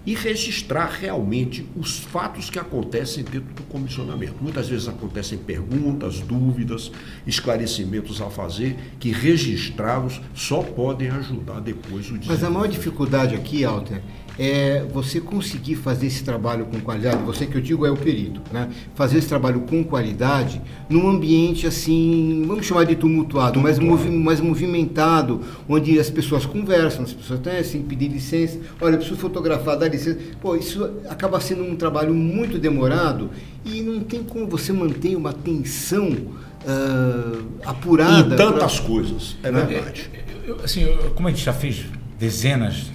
e 0.05 0.15
registrar 0.15 0.87
realmente 1.01 1.67
os 1.77 1.99
fatos 1.99 2.51
que 2.51 2.59
acontecem 2.59 3.23
dentro 3.23 3.55
do 3.55 3.63
comissionamento. 3.65 4.35
Muitas 4.41 4.69
vezes 4.69 4.89
acontecem 4.89 5.39
perguntas, 5.39 6.21
dúvidas, 6.21 6.91
esclarecimentos 7.27 8.21
a 8.21 8.29
fazer, 8.29 8.77
que 8.99 9.13
registrados 9.13 10.21
só 10.35 10.63
podem 10.63 11.09
ajudar 11.09 11.61
depois 11.61 12.11
o 12.11 12.19
Mas 12.27 12.43
a 12.43 12.51
maior 12.51 12.69
dificuldade 12.69 13.35
aqui, 13.35 13.65
Alter, 13.65 14.03
é 14.39 14.85
você 14.93 15.21
conseguir 15.21 15.77
fazer 15.77 16.07
esse 16.07 16.25
trabalho 16.25 16.67
com 16.67 16.81
qualidade, 16.81 17.23
você 17.23 17.47
que 17.47 17.57
eu 17.57 17.61
digo 17.61 17.85
é 17.87 17.91
o 17.91 17.97
perito, 17.97 18.41
né? 18.53 18.69
Fazer 18.95 19.19
esse 19.19 19.29
trabalho 19.29 19.61
com 19.61 19.85
qualidade 19.85 20.61
num 20.89 21.09
ambiente 21.09 21.67
assim, 21.67 22.45
vamos 22.47 22.67
chamar 22.67 22.85
de 22.85 22.97
tumultuado, 22.97 23.61
mais, 23.61 23.79
movi 23.79 24.11
mais 24.11 24.41
movimentado, 24.41 25.41
onde 25.69 25.99
as 25.99 26.09
pessoas 26.09 26.47
conversam, 26.47 27.05
as 27.05 27.13
pessoas 27.13 27.41
têm 27.41 27.59
assim, 27.59 27.83
pedir 27.83 28.09
licença, 28.09 28.59
olha, 28.81 28.95
eu 28.95 28.99
preciso 28.99 29.21
fotografar, 29.21 29.77
dá 29.77 29.89
licença. 29.89 30.19
Pô, 30.41 30.57
isso 30.57 30.89
acaba 31.09 31.41
sendo 31.41 31.63
um 31.63 31.77
trabalho 31.77 32.15
muito 32.15 32.59
demorado 32.59 33.31
e 33.65 33.81
não 33.83 34.01
tem 34.01 34.23
como 34.23 34.47
você 34.47 34.73
manter 34.73 35.15
uma 35.17 35.33
tensão 35.33 36.09
uh, 36.09 37.45
apurada. 37.65 38.35
Em 38.35 38.37
tantas 38.37 38.81
pra... 38.81 38.89
coisas, 38.89 39.37
é 39.43 39.51
né? 39.51 39.65
verdade. 39.65 40.11
Eu, 40.47 40.57
assim, 40.65 40.83
eu, 40.83 41.11
como 41.15 41.29
a 41.29 41.31
gente 41.31 41.45
já 41.45 41.53
fez 41.53 41.85
dezenas 42.19 42.91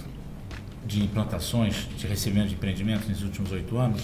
de 0.88 1.04
implantações, 1.04 1.88
de 1.98 2.08
recebimento 2.08 2.50
de 2.50 2.56
empreendimentos 2.56 3.08
nos 3.10 3.24
últimos 3.24 3.52
oito 3.52 3.78
anos, 3.78 4.02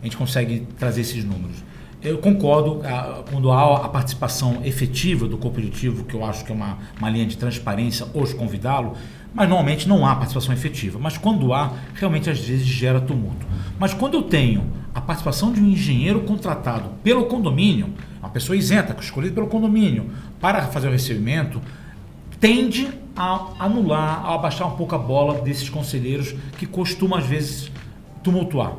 a 0.00 0.04
gente 0.04 0.16
consegue 0.16 0.66
trazer 0.78 1.00
esses 1.00 1.24
números. 1.24 1.56
Eu 2.00 2.18
concordo 2.18 2.80
quando 3.28 3.50
há 3.50 3.84
a 3.84 3.88
participação 3.88 4.60
efetiva 4.64 5.26
do 5.26 5.36
cooperativo, 5.36 6.04
que 6.04 6.14
eu 6.14 6.24
acho 6.24 6.44
que 6.44 6.52
é 6.52 6.54
uma, 6.54 6.78
uma 6.96 7.10
linha 7.10 7.26
de 7.26 7.36
transparência, 7.36 8.06
hoje 8.14 8.36
convidá-lo, 8.36 8.96
mas 9.34 9.48
normalmente 9.48 9.88
não 9.88 10.06
há 10.06 10.14
participação 10.14 10.54
efetiva. 10.54 10.98
Mas 11.00 11.18
quando 11.18 11.52
há, 11.52 11.72
realmente 11.94 12.30
às 12.30 12.38
vezes 12.38 12.64
gera 12.64 13.00
tumulto. 13.00 13.44
Mas 13.78 13.92
quando 13.92 14.14
eu 14.14 14.22
tenho 14.22 14.64
a 14.94 15.00
participação 15.00 15.52
de 15.52 15.60
um 15.60 15.68
engenheiro 15.68 16.20
contratado 16.20 16.90
pelo 17.02 17.26
condomínio, 17.26 17.92
uma 18.20 18.30
pessoa 18.30 18.56
isenta, 18.56 18.96
escolhida 19.00 19.34
pelo 19.34 19.48
condomínio, 19.48 20.08
para 20.40 20.62
fazer 20.68 20.86
o 20.86 20.92
recebimento, 20.92 21.60
tende 22.38 22.88
a 23.18 23.64
anular, 23.64 24.24
a 24.24 24.34
abaixar 24.34 24.68
um 24.68 24.76
pouco 24.76 24.94
a 24.94 24.98
bola 24.98 25.40
desses 25.40 25.68
conselheiros 25.68 26.36
que 26.56 26.66
costumam 26.66 27.18
às 27.18 27.26
vezes 27.26 27.70
tumultuar. 28.22 28.74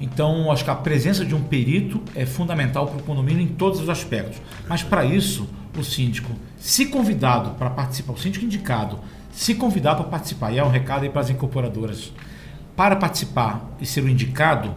Então, 0.00 0.50
acho 0.50 0.64
que 0.64 0.70
a 0.70 0.74
presença 0.74 1.24
de 1.24 1.34
um 1.34 1.42
perito 1.42 2.00
é 2.14 2.24
fundamental 2.24 2.86
para 2.86 2.98
o 2.98 3.02
condomínio 3.02 3.42
em 3.42 3.48
todos 3.48 3.80
os 3.80 3.88
aspectos. 3.88 4.40
Mas 4.68 4.82
para 4.82 5.04
isso, 5.04 5.48
o 5.76 5.82
síndico, 5.82 6.32
se 6.56 6.86
convidado 6.86 7.50
para 7.50 7.70
participar, 7.70 8.12
o 8.12 8.18
síndico 8.18 8.44
indicado, 8.44 9.00
se 9.32 9.54
convidar 9.54 9.96
para 9.96 10.04
participar, 10.04 10.52
e 10.52 10.58
é 10.58 10.64
um 10.64 10.70
recado 10.70 11.02
aí 11.02 11.10
para 11.10 11.20
as 11.20 11.30
incorporadoras, 11.30 12.12
para 12.76 12.96
participar 12.96 13.68
e 13.80 13.86
ser 13.86 14.04
o 14.04 14.08
indicado, 14.08 14.74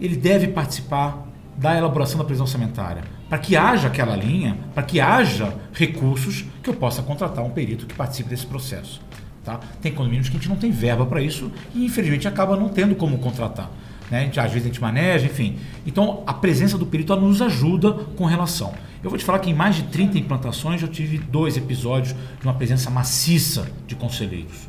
ele 0.00 0.16
deve 0.16 0.48
participar 0.48 1.26
da 1.56 1.76
elaboração 1.76 2.18
da 2.18 2.24
previsão 2.24 2.46
orçamentária, 2.46 3.04
para 3.34 3.40
que 3.40 3.56
haja 3.56 3.88
aquela 3.88 4.14
linha, 4.14 4.56
para 4.72 4.84
que 4.84 5.00
haja 5.00 5.52
recursos 5.72 6.44
que 6.62 6.70
eu 6.70 6.74
possa 6.74 7.02
contratar 7.02 7.44
um 7.44 7.50
perito 7.50 7.84
que 7.84 7.92
participe 7.92 8.28
desse 8.28 8.46
processo. 8.46 9.00
Tá? 9.44 9.58
Tem 9.82 9.90
condomínios 9.90 10.28
que 10.28 10.36
a 10.36 10.38
gente 10.38 10.48
não 10.48 10.54
tem 10.54 10.70
verba 10.70 11.04
para 11.04 11.20
isso 11.20 11.50
e 11.74 11.84
infelizmente 11.84 12.28
acaba 12.28 12.56
não 12.56 12.68
tendo 12.68 12.94
como 12.94 13.18
contratar. 13.18 13.68
Né? 14.08 14.26
Gente, 14.26 14.38
às 14.38 14.52
vezes 14.52 14.62
a 14.62 14.68
gente 14.68 14.80
maneja, 14.80 15.26
enfim. 15.26 15.56
Então 15.84 16.22
a 16.28 16.32
presença 16.32 16.78
do 16.78 16.86
perito 16.86 17.16
nos 17.16 17.42
ajuda 17.42 17.92
com 17.92 18.24
relação. 18.24 18.72
Eu 19.02 19.10
vou 19.10 19.18
te 19.18 19.24
falar 19.24 19.40
que 19.40 19.50
em 19.50 19.54
mais 19.54 19.74
de 19.74 19.82
30 19.82 20.16
implantações 20.16 20.80
eu 20.80 20.86
tive 20.86 21.18
dois 21.18 21.56
episódios 21.56 22.14
de 22.38 22.46
uma 22.46 22.54
presença 22.54 22.88
maciça 22.88 23.66
de 23.88 23.96
conselheiros. 23.96 24.68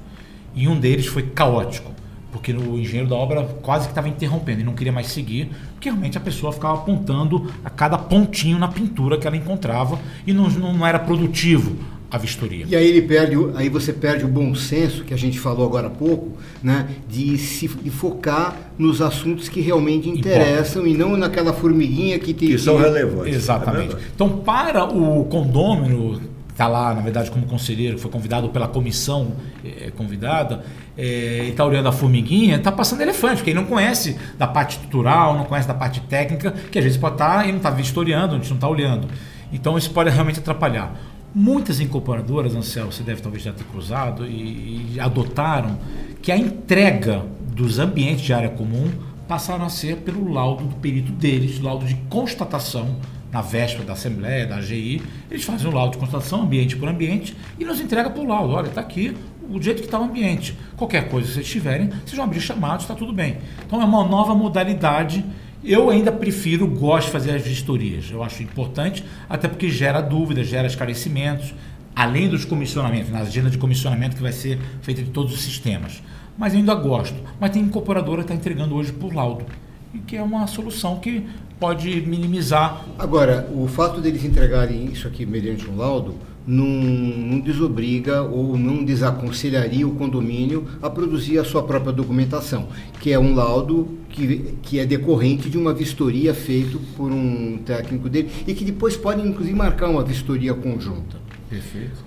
E 0.56 0.68
um 0.68 0.80
deles 0.80 1.06
foi 1.06 1.22
caótico 1.22 1.94
porque 2.36 2.52
o 2.52 2.78
engenheiro 2.78 3.08
da 3.08 3.16
obra 3.16 3.46
quase 3.62 3.86
que 3.86 3.92
estava 3.92 4.10
interrompendo 4.10 4.60
e 4.60 4.64
não 4.64 4.74
queria 4.74 4.92
mais 4.92 5.08
seguir, 5.08 5.52
porque 5.86 5.90
realmente 5.90 6.18
a 6.18 6.22
pessoa 6.22 6.52
ficava 6.52 6.76
apontando 6.76 7.52
a 7.64 7.70
cada 7.70 7.98
pontinho 7.98 8.58
na 8.58 8.68
pintura 8.68 9.18
que 9.18 9.28
ela 9.28 9.38
encontrava 9.38 10.00
e 10.26 10.34
não, 10.34 10.50
não 10.50 10.86
era 10.86 10.98
produtivo 10.98 11.76
a 12.10 12.18
vistoria. 12.18 12.66
E 12.68 12.76
aí 12.76 12.88
ele 12.88 13.02
perde, 13.02 13.36
aí 13.56 13.70
você 13.70 13.92
perde 13.92 14.26
o 14.26 14.28
bom 14.28 14.56
senso 14.56 15.04
que 15.04 15.14
a 15.14 15.18
gente 15.18 15.40
falou 15.40 15.66
agora 15.66 15.88
há 15.88 15.90
pouco, 15.90 16.38
né, 16.64 16.88
de 17.10 17.38
se 17.38 17.68
de 17.68 17.90
focar 17.90 18.72
nos 18.78 19.02
assuntos 19.02 19.50
que 19.50 19.60
realmente 19.60 20.10
interessam 20.10 20.88
Importa. 20.88 21.04
e 21.04 21.10
não 21.10 21.18
naquela 21.18 21.54
formiguinha 21.54 22.18
que 22.18 22.34
tem 22.34 22.50
que 22.50 22.58
são 22.58 22.78
relevantes. 22.78 23.36
Exatamente. 23.36 23.96
É 23.96 24.00
então 24.16 24.30
para 24.30 24.86
o 24.86 25.26
condômino 25.26 26.22
está 26.56 26.70
lá, 26.70 26.94
na 26.94 27.02
verdade, 27.02 27.30
como 27.30 27.46
conselheiro, 27.46 27.98
foi 28.00 28.10
convidado 28.10 28.48
pela 28.48 28.66
comissão 28.66 29.34
é, 29.64 29.92
convidada, 29.92 30.64
é, 30.98 31.48
e 31.48 31.50
está 31.50 31.66
olhando 31.66 31.90
a 31.90 31.92
formiguinha, 31.92 32.56
está 32.56 32.72
passando 32.72 33.02
elefante, 33.02 33.36
porque 33.36 33.50
ele 33.50 33.60
não 33.60 33.68
conhece 33.68 34.18
da 34.38 34.48
parte 34.48 34.78
estrutural, 34.78 35.38
não 35.38 35.44
conhece 35.44 35.68
da 35.68 35.74
parte 35.74 36.00
técnica, 36.00 36.52
que 36.72 36.80
às 36.80 36.84
vezes 36.86 36.98
pode 36.98 37.16
estar 37.16 37.40
tá, 37.40 37.46
e 37.46 37.50
não 37.50 37.58
está 37.58 37.70
vistoriando, 37.70 38.36
a 38.36 38.38
gente 38.38 38.48
não 38.48 38.56
está 38.56 38.70
olhando. 38.70 39.06
Então 39.52 39.78
isso 39.78 39.92
pode 39.92 40.10
realmente 40.10 40.40
atrapalhar. 40.40 40.98
Muitas 41.34 41.82
incorporadoras, 41.82 42.56
Ansel, 42.56 42.86
você 42.86 43.04
deve 43.04 43.22
talvez 43.22 43.44
já 43.44 43.52
ter 43.52 43.66
cruzado, 43.66 44.26
e, 44.26 44.94
e 44.94 45.00
adotaram 45.02 45.78
que 46.22 46.32
a 46.32 46.38
entrega 46.38 47.26
dos 47.54 47.80
ambientes 47.80 48.22
de 48.22 48.32
área 48.32 48.50
comum 48.50 48.90
passaram 49.28 49.66
a 49.66 49.70
ser 49.70 49.98
pelo 49.98 50.32
laudo 50.32 50.64
do 50.64 50.76
perito 50.76 51.12
deles, 51.12 51.60
laudo 51.60 51.86
de 51.86 51.96
constatação 52.10 52.96
na 53.32 53.42
véspera 53.42 53.84
da 53.84 53.94
Assembleia, 53.94 54.46
da 54.46 54.58
AGI, 54.58 55.02
eles 55.30 55.44
fazem 55.44 55.68
o 55.68 55.74
laudo 55.74 55.94
de 55.94 55.98
constatação, 55.98 56.44
ambiente 56.44 56.76
por 56.76 56.88
ambiente, 56.88 57.36
e 57.60 57.66
nos 57.66 57.80
entrega 57.80 58.10
por 58.10 58.26
laudo. 58.26 58.54
Olha, 58.54 58.68
está 58.68 58.82
aqui 58.82 59.16
o 59.50 59.62
jeito 59.62 59.80
que 59.80 59.88
está 59.88 60.00
o 60.00 60.04
ambiente. 60.04 60.58
Qualquer 60.76 61.08
coisa 61.10 61.28
que 61.28 61.34
vocês 61.34 61.48
tiverem, 61.48 61.90
vocês 61.90 62.16
vão 62.16 62.26
abrir 62.26 62.42
chamados, 62.42 62.84
está 62.84 62.96
tudo 62.96 63.14
bem. 63.14 63.38
Então 63.66 63.82
é 63.82 63.86
uma 63.86 64.04
nova 64.04 64.34
modalidade. 64.34 65.24
Eu 65.64 65.90
ainda 65.90 66.12
prefiro, 66.12 66.68
gosto 66.68 67.08
de 67.08 67.12
fazer 67.12 67.32
as 67.32 67.42
vistorias. 67.42 68.10
Eu 68.12 68.24
acho 68.24 68.44
importante, 68.44 69.04
até 69.30 69.48
porque 69.48 69.70
gera 69.70 70.02
dúvidas, 70.02 70.48
gera 70.48 70.68
esclarecimentos, 70.68 71.54
além 71.96 72.30
dos 72.30 72.46
comissionamentos, 72.46 73.12
na 73.12 73.20
agenda 73.20 73.50
de 73.50 73.58
comissionamento 73.58 74.16
que 74.16 74.22
vai 74.22 74.32
ser 74.32 74.60
feita 74.82 75.02
de 75.02 75.10
todos 75.10 75.34
os 75.34 75.42
sistemas. 75.42 76.04
Mas 76.38 76.54
ainda 76.54 76.76
gosto. 76.76 77.16
Mas 77.40 77.52
tem 77.52 77.62
incorporadora 77.62 78.24
que 78.24 78.26
está 78.26 78.36
entregando 78.36 78.76
hoje 78.76 78.92
por 78.92 79.14
laudo 79.14 79.46
e 79.94 80.00
que 80.00 80.18
é 80.18 80.22
uma 80.22 80.46
solução 80.46 81.00
que 81.00 81.26
pode 81.60 82.02
minimizar. 82.02 82.86
Agora, 82.98 83.50
o 83.54 83.68
fato 83.68 84.02
deles 84.02 84.24
entregarem 84.24 84.86
isso 84.86 85.08
aqui 85.08 85.26
mediante 85.26 85.70
um 85.70 85.78
laudo 85.78 86.16
não, 86.48 86.66
não, 86.66 87.40
desobriga 87.40 88.22
ou 88.22 88.58
não 88.58 88.84
desaconselharia 88.84 89.88
o 89.88 89.96
condomínio 89.96 90.68
a 90.82 90.90
produzir 90.90 91.40
a 91.40 91.44
sua 91.44 91.64
própria 91.64 91.92
documentação, 91.92 92.68
que 93.00 93.12
é 93.12 93.18
um 93.18 93.34
laudo 93.34 93.98
que, 94.10 94.56
que 94.62 94.80
é 94.80 94.86
decorrente 94.86 95.50
de 95.50 95.58
uma 95.58 95.74
vistoria 95.74 96.34
feita 96.34 96.78
por 96.96 97.12
um 97.12 97.58
técnico 97.66 98.08
dele 98.08 98.30
e 98.46 98.54
que 98.54 98.64
depois 98.64 98.96
pode, 98.96 99.28
inclusive, 99.28 99.56
marcar 99.56 99.90
uma 99.90 100.04
vistoria 100.04 100.54
conjunta. 100.54 101.18
Perfeito. 101.50 102.06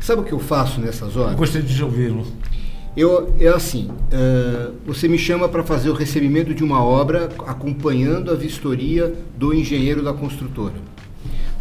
Sabe 0.00 0.22
o 0.22 0.24
que 0.24 0.32
eu 0.32 0.38
faço 0.38 0.80
nessas 0.80 1.16
horas? 1.16 1.32
Eu 1.32 1.38
gostaria 1.38 1.66
de 1.66 1.84
ouvi-lo. 1.84 2.26
Eu, 2.96 3.32
é 3.38 3.46
assim, 3.46 3.88
uh, 3.88 4.74
você 4.84 5.06
me 5.06 5.16
chama 5.16 5.48
para 5.48 5.62
fazer 5.62 5.90
o 5.90 5.92
recebimento 5.92 6.52
de 6.52 6.64
uma 6.64 6.84
obra 6.84 7.28
acompanhando 7.46 8.32
a 8.32 8.34
vistoria 8.34 9.14
do 9.38 9.54
engenheiro 9.54 10.02
da 10.02 10.12
construtora. 10.12 10.74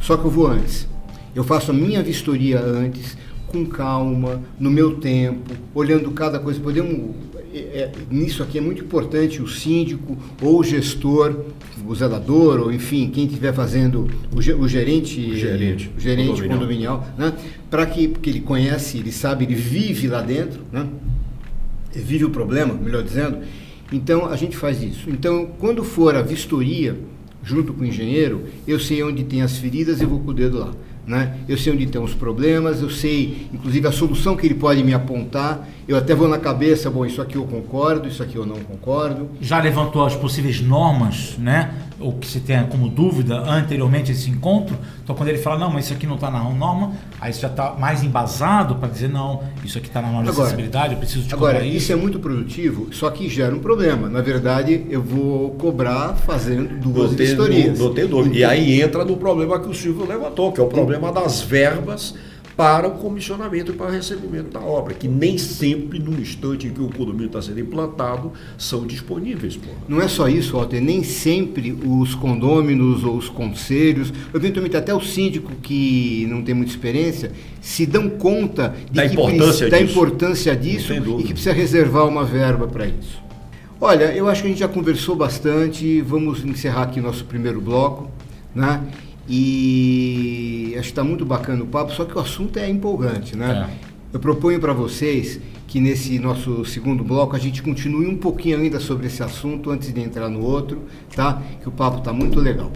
Só 0.01 0.17
que 0.17 0.25
eu 0.25 0.31
vou 0.31 0.47
antes. 0.47 0.87
Eu 1.35 1.43
faço 1.43 1.69
a 1.69 1.73
minha 1.73 2.01
vistoria 2.01 2.59
antes, 2.59 3.15
com 3.45 3.63
calma, 3.63 4.41
no 4.59 4.71
meu 4.71 4.95
tempo, 4.97 5.53
olhando 5.75 6.09
cada 6.11 6.39
coisa. 6.39 6.59
Podemos, 6.59 7.15
é, 7.53 7.59
é, 7.59 7.91
nisso 8.09 8.41
aqui 8.41 8.57
é 8.57 8.61
muito 8.61 8.83
importante 8.83 9.39
o 9.39 9.47
síndico 9.47 10.17
ou 10.41 10.59
o 10.59 10.63
gestor, 10.63 11.45
o 11.85 11.93
zelador, 11.93 12.59
ou 12.59 12.71
enfim, 12.71 13.07
quem 13.09 13.25
estiver 13.25 13.53
fazendo, 13.53 14.09
o, 14.33 14.37
o 14.37 14.67
gerente, 14.67 15.19
o 15.19 15.35
gerente, 15.35 15.91
o 15.95 15.99
gerente 15.99 16.41
condominial, 16.41 16.97
condominial 16.97 17.07
né? 17.17 17.33
para 17.69 17.85
que 17.85 18.07
porque 18.07 18.31
ele 18.31 18.41
conhece, 18.41 18.97
ele 18.97 19.11
sabe, 19.11 19.45
ele 19.45 19.55
vive 19.55 20.07
lá 20.07 20.21
dentro, 20.21 20.61
né? 20.71 20.87
Vive 21.91 22.25
o 22.25 22.29
problema, 22.29 22.73
melhor 22.73 23.03
dizendo. 23.03 23.39
Então 23.91 24.27
a 24.27 24.35
gente 24.35 24.55
faz 24.55 24.81
isso. 24.81 25.09
Então, 25.09 25.49
quando 25.57 25.83
for 25.83 26.15
a 26.15 26.21
vistoria, 26.21 26.97
junto 27.43 27.73
com 27.73 27.81
o 27.81 27.85
engenheiro, 27.85 28.43
eu 28.67 28.79
sei 28.79 29.01
onde 29.03 29.23
tem 29.23 29.41
as 29.41 29.57
feridas 29.57 30.01
e 30.01 30.05
vou 30.05 30.19
com 30.19 30.31
o 30.31 30.33
dedo 30.33 30.59
lá. 30.59 30.71
Né? 31.07 31.37
Eu 31.47 31.57
sei 31.57 31.73
onde 31.73 31.87
tem 31.87 31.99
os 31.99 32.13
problemas, 32.13 32.81
eu 32.81 32.89
sei, 32.89 33.47
inclusive, 33.51 33.87
a 33.87 33.91
solução 33.91 34.37
que 34.37 34.45
ele 34.45 34.53
pode 34.53 34.83
me 34.83 34.93
apontar. 34.93 35.67
Eu 35.89 35.97
até 35.97 36.13
vou 36.13 36.27
na 36.27 36.37
cabeça, 36.37 36.87
bom, 36.87 37.03
isso 37.03 37.19
aqui 37.19 37.35
eu 37.35 37.45
concordo, 37.45 38.07
isso 38.07 38.21
aqui 38.21 38.35
eu 38.35 38.45
não 38.45 38.57
concordo. 38.57 39.27
Já 39.41 39.59
levantou 39.59 40.05
as 40.05 40.15
possíveis 40.15 40.61
normas, 40.61 41.35
né? 41.39 41.73
Ou 41.99 42.13
que 42.13 42.27
se 42.27 42.41
tenha 42.41 42.65
como 42.65 42.87
dúvida 42.87 43.39
anteriormente 43.39 44.11
esse 44.11 44.29
encontro. 44.29 44.77
Então, 45.03 45.15
quando 45.15 45.29
ele 45.29 45.39
fala, 45.39 45.57
não, 45.57 45.71
mas 45.71 45.85
isso 45.85 45.95
aqui 45.95 46.05
não 46.05 46.13
está 46.13 46.29
na 46.29 46.43
norma, 46.43 46.91
aí 47.19 47.33
você 47.33 47.41
já 47.41 47.47
está 47.47 47.73
mais 47.73 48.03
embasado 48.03 48.75
para 48.75 48.87
dizer, 48.87 49.09
não, 49.09 49.41
isso 49.65 49.79
aqui 49.79 49.87
está 49.87 49.99
na 49.99 50.09
norma 50.11 50.31
de 50.31 50.39
acessibilidade, 50.39 50.93
eu 50.93 50.99
preciso 50.99 51.27
de 51.27 51.33
Agora, 51.33 51.65
isso. 51.65 51.77
isso 51.77 51.91
é 51.91 51.95
muito 51.95 52.19
produtivo, 52.19 52.93
só 52.93 53.09
que 53.09 53.27
gera 53.27 53.55
um 53.55 53.59
problema. 53.59 54.07
Na 54.07 54.21
verdade, 54.21 54.85
eu 54.91 55.01
vou 55.01 55.55
cobrar 55.55 56.13
fazendo 56.17 56.79
duas 56.79 57.13
não 57.13 57.23
historias. 57.23 57.79
Não, 57.79 57.91
não 57.91 58.27
E 58.27 58.43
aí 58.43 58.79
entra 58.79 59.03
no 59.03 59.17
problema 59.17 59.59
que 59.59 59.67
o 59.67 59.73
Silvio 59.73 60.05
levantou, 60.05 60.51
que 60.51 60.61
é 60.61 60.63
o 60.63 60.67
problema 60.67 61.11
das 61.11 61.41
verbas 61.41 62.13
para 62.59 62.89
o 62.89 62.91
comissionamento 62.91 63.71
e 63.71 63.73
para 63.73 63.87
o 63.87 63.89
recebimento 63.89 64.49
da 64.49 64.59
obra, 64.59 64.93
que 64.93 65.07
nem 65.07 65.37
sempre, 65.37 65.97
no 65.97 66.19
instante 66.19 66.67
em 66.67 66.71
que 66.71 66.81
o 66.81 66.89
condomínio 66.89 67.27
está 67.27 67.41
sendo 67.41 67.61
implantado, 67.61 68.33
são 68.57 68.85
disponíveis. 68.85 69.55
Porra. 69.55 69.77
Não 69.87 70.01
é 70.01 70.09
só 70.09 70.27
isso, 70.27 70.57
Walter, 70.57 70.81
nem 70.81 71.01
sempre 71.01 71.71
os 71.71 72.13
condôminos 72.15 73.05
ou 73.05 73.15
os 73.15 73.29
conselhos, 73.29 74.11
eventualmente 74.35 74.75
até 74.75 74.93
o 74.93 74.99
síndico 74.99 75.53
que 75.61 76.27
não 76.29 76.41
tem 76.41 76.53
muita 76.53 76.73
experiência, 76.73 77.31
se 77.61 77.85
dão 77.85 78.09
conta 78.09 78.75
da, 78.91 79.05
importância, 79.05 79.69
da 79.69 79.79
importância 79.79 80.53
disso 80.53 80.91
e 80.93 81.23
que 81.23 81.31
precisa 81.31 81.53
reservar 81.53 82.09
uma 82.09 82.25
verba 82.25 82.67
para 82.67 82.87
isso. 82.87 83.23
Olha, 83.79 84.13
eu 84.13 84.27
acho 84.27 84.41
que 84.41 84.47
a 84.47 84.51
gente 84.51 84.59
já 84.59 84.67
conversou 84.67 85.15
bastante, 85.15 86.01
vamos 86.01 86.43
encerrar 86.43 86.83
aqui 86.83 86.99
nosso 86.99 87.23
primeiro 87.23 87.61
bloco, 87.61 88.11
né? 88.53 88.81
E 89.29 90.73
acho 90.73 90.83
que 90.83 90.91
está 90.91 91.03
muito 91.03 91.23
bacana 91.23 91.63
o 91.63 91.67
papo, 91.67 91.91
só 91.93 92.03
que 92.03 92.17
o 92.17 92.19
assunto 92.19 92.57
é 92.57 92.67
empolgante, 92.67 93.37
né? 93.37 93.69
É. 93.85 93.89
Eu 94.11 94.19
proponho 94.19 94.59
para 94.59 94.73
vocês 94.73 95.39
que 95.67 95.79
nesse 95.79 96.17
nosso 96.17 96.65
segundo 96.65 97.03
bloco 97.03 97.35
a 97.35 97.39
gente 97.39 97.61
continue 97.61 98.07
um 98.07 98.17
pouquinho 98.17 98.57
ainda 98.57 98.79
sobre 98.79 99.05
esse 99.05 99.21
assunto 99.21 99.69
antes 99.69 99.93
de 99.93 100.01
entrar 100.01 100.27
no 100.27 100.41
outro, 100.41 100.81
tá? 101.15 101.39
Que 101.61 101.69
o 101.69 101.71
papo 101.71 101.99
está 101.99 102.11
muito 102.11 102.39
legal. 102.39 102.71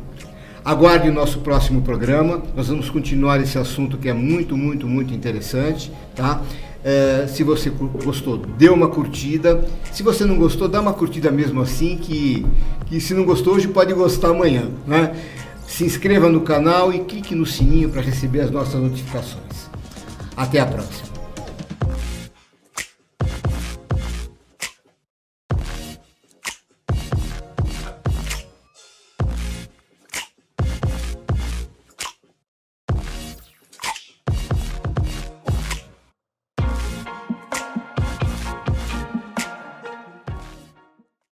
Aguarde 0.63 1.09
o 1.09 1.13
nosso 1.13 1.39
próximo 1.39 1.81
programa. 1.81 2.43
Nós 2.55 2.67
vamos 2.67 2.89
continuar 2.89 3.41
esse 3.41 3.57
assunto 3.57 3.97
que 3.97 4.07
é 4.07 4.13
muito, 4.13 4.55
muito, 4.55 4.87
muito 4.87 5.11
interessante, 5.11 5.91
tá? 6.15 6.41
É, 6.83 7.25
se 7.27 7.43
você 7.43 7.71
gostou, 7.71 8.37
dê 8.37 8.69
uma 8.69 8.87
curtida. 8.87 9.65
Se 9.91 10.03
você 10.03 10.23
não 10.23 10.37
gostou, 10.37 10.67
dá 10.67 10.79
uma 10.79 10.93
curtida 10.93 11.31
mesmo 11.31 11.61
assim, 11.61 11.97
que, 11.97 12.45
que 12.85 13.01
se 13.01 13.15
não 13.15 13.25
gostou 13.25 13.55
hoje 13.55 13.67
pode 13.67 13.91
gostar 13.93 14.29
amanhã, 14.29 14.69
né? 14.85 15.15
Se 15.75 15.83
inscreva 15.83 16.29
no 16.29 16.41
canal 16.41 16.93
e 16.93 16.99
clique 16.99 17.33
no 17.33 17.47
sininho 17.47 17.89
para 17.89 17.99
receber 17.99 18.41
as 18.41 18.51
nossas 18.51 18.79
notificações. 18.79 19.71
Até 20.37 20.59
a 20.59 20.67
próxima. 20.67 21.12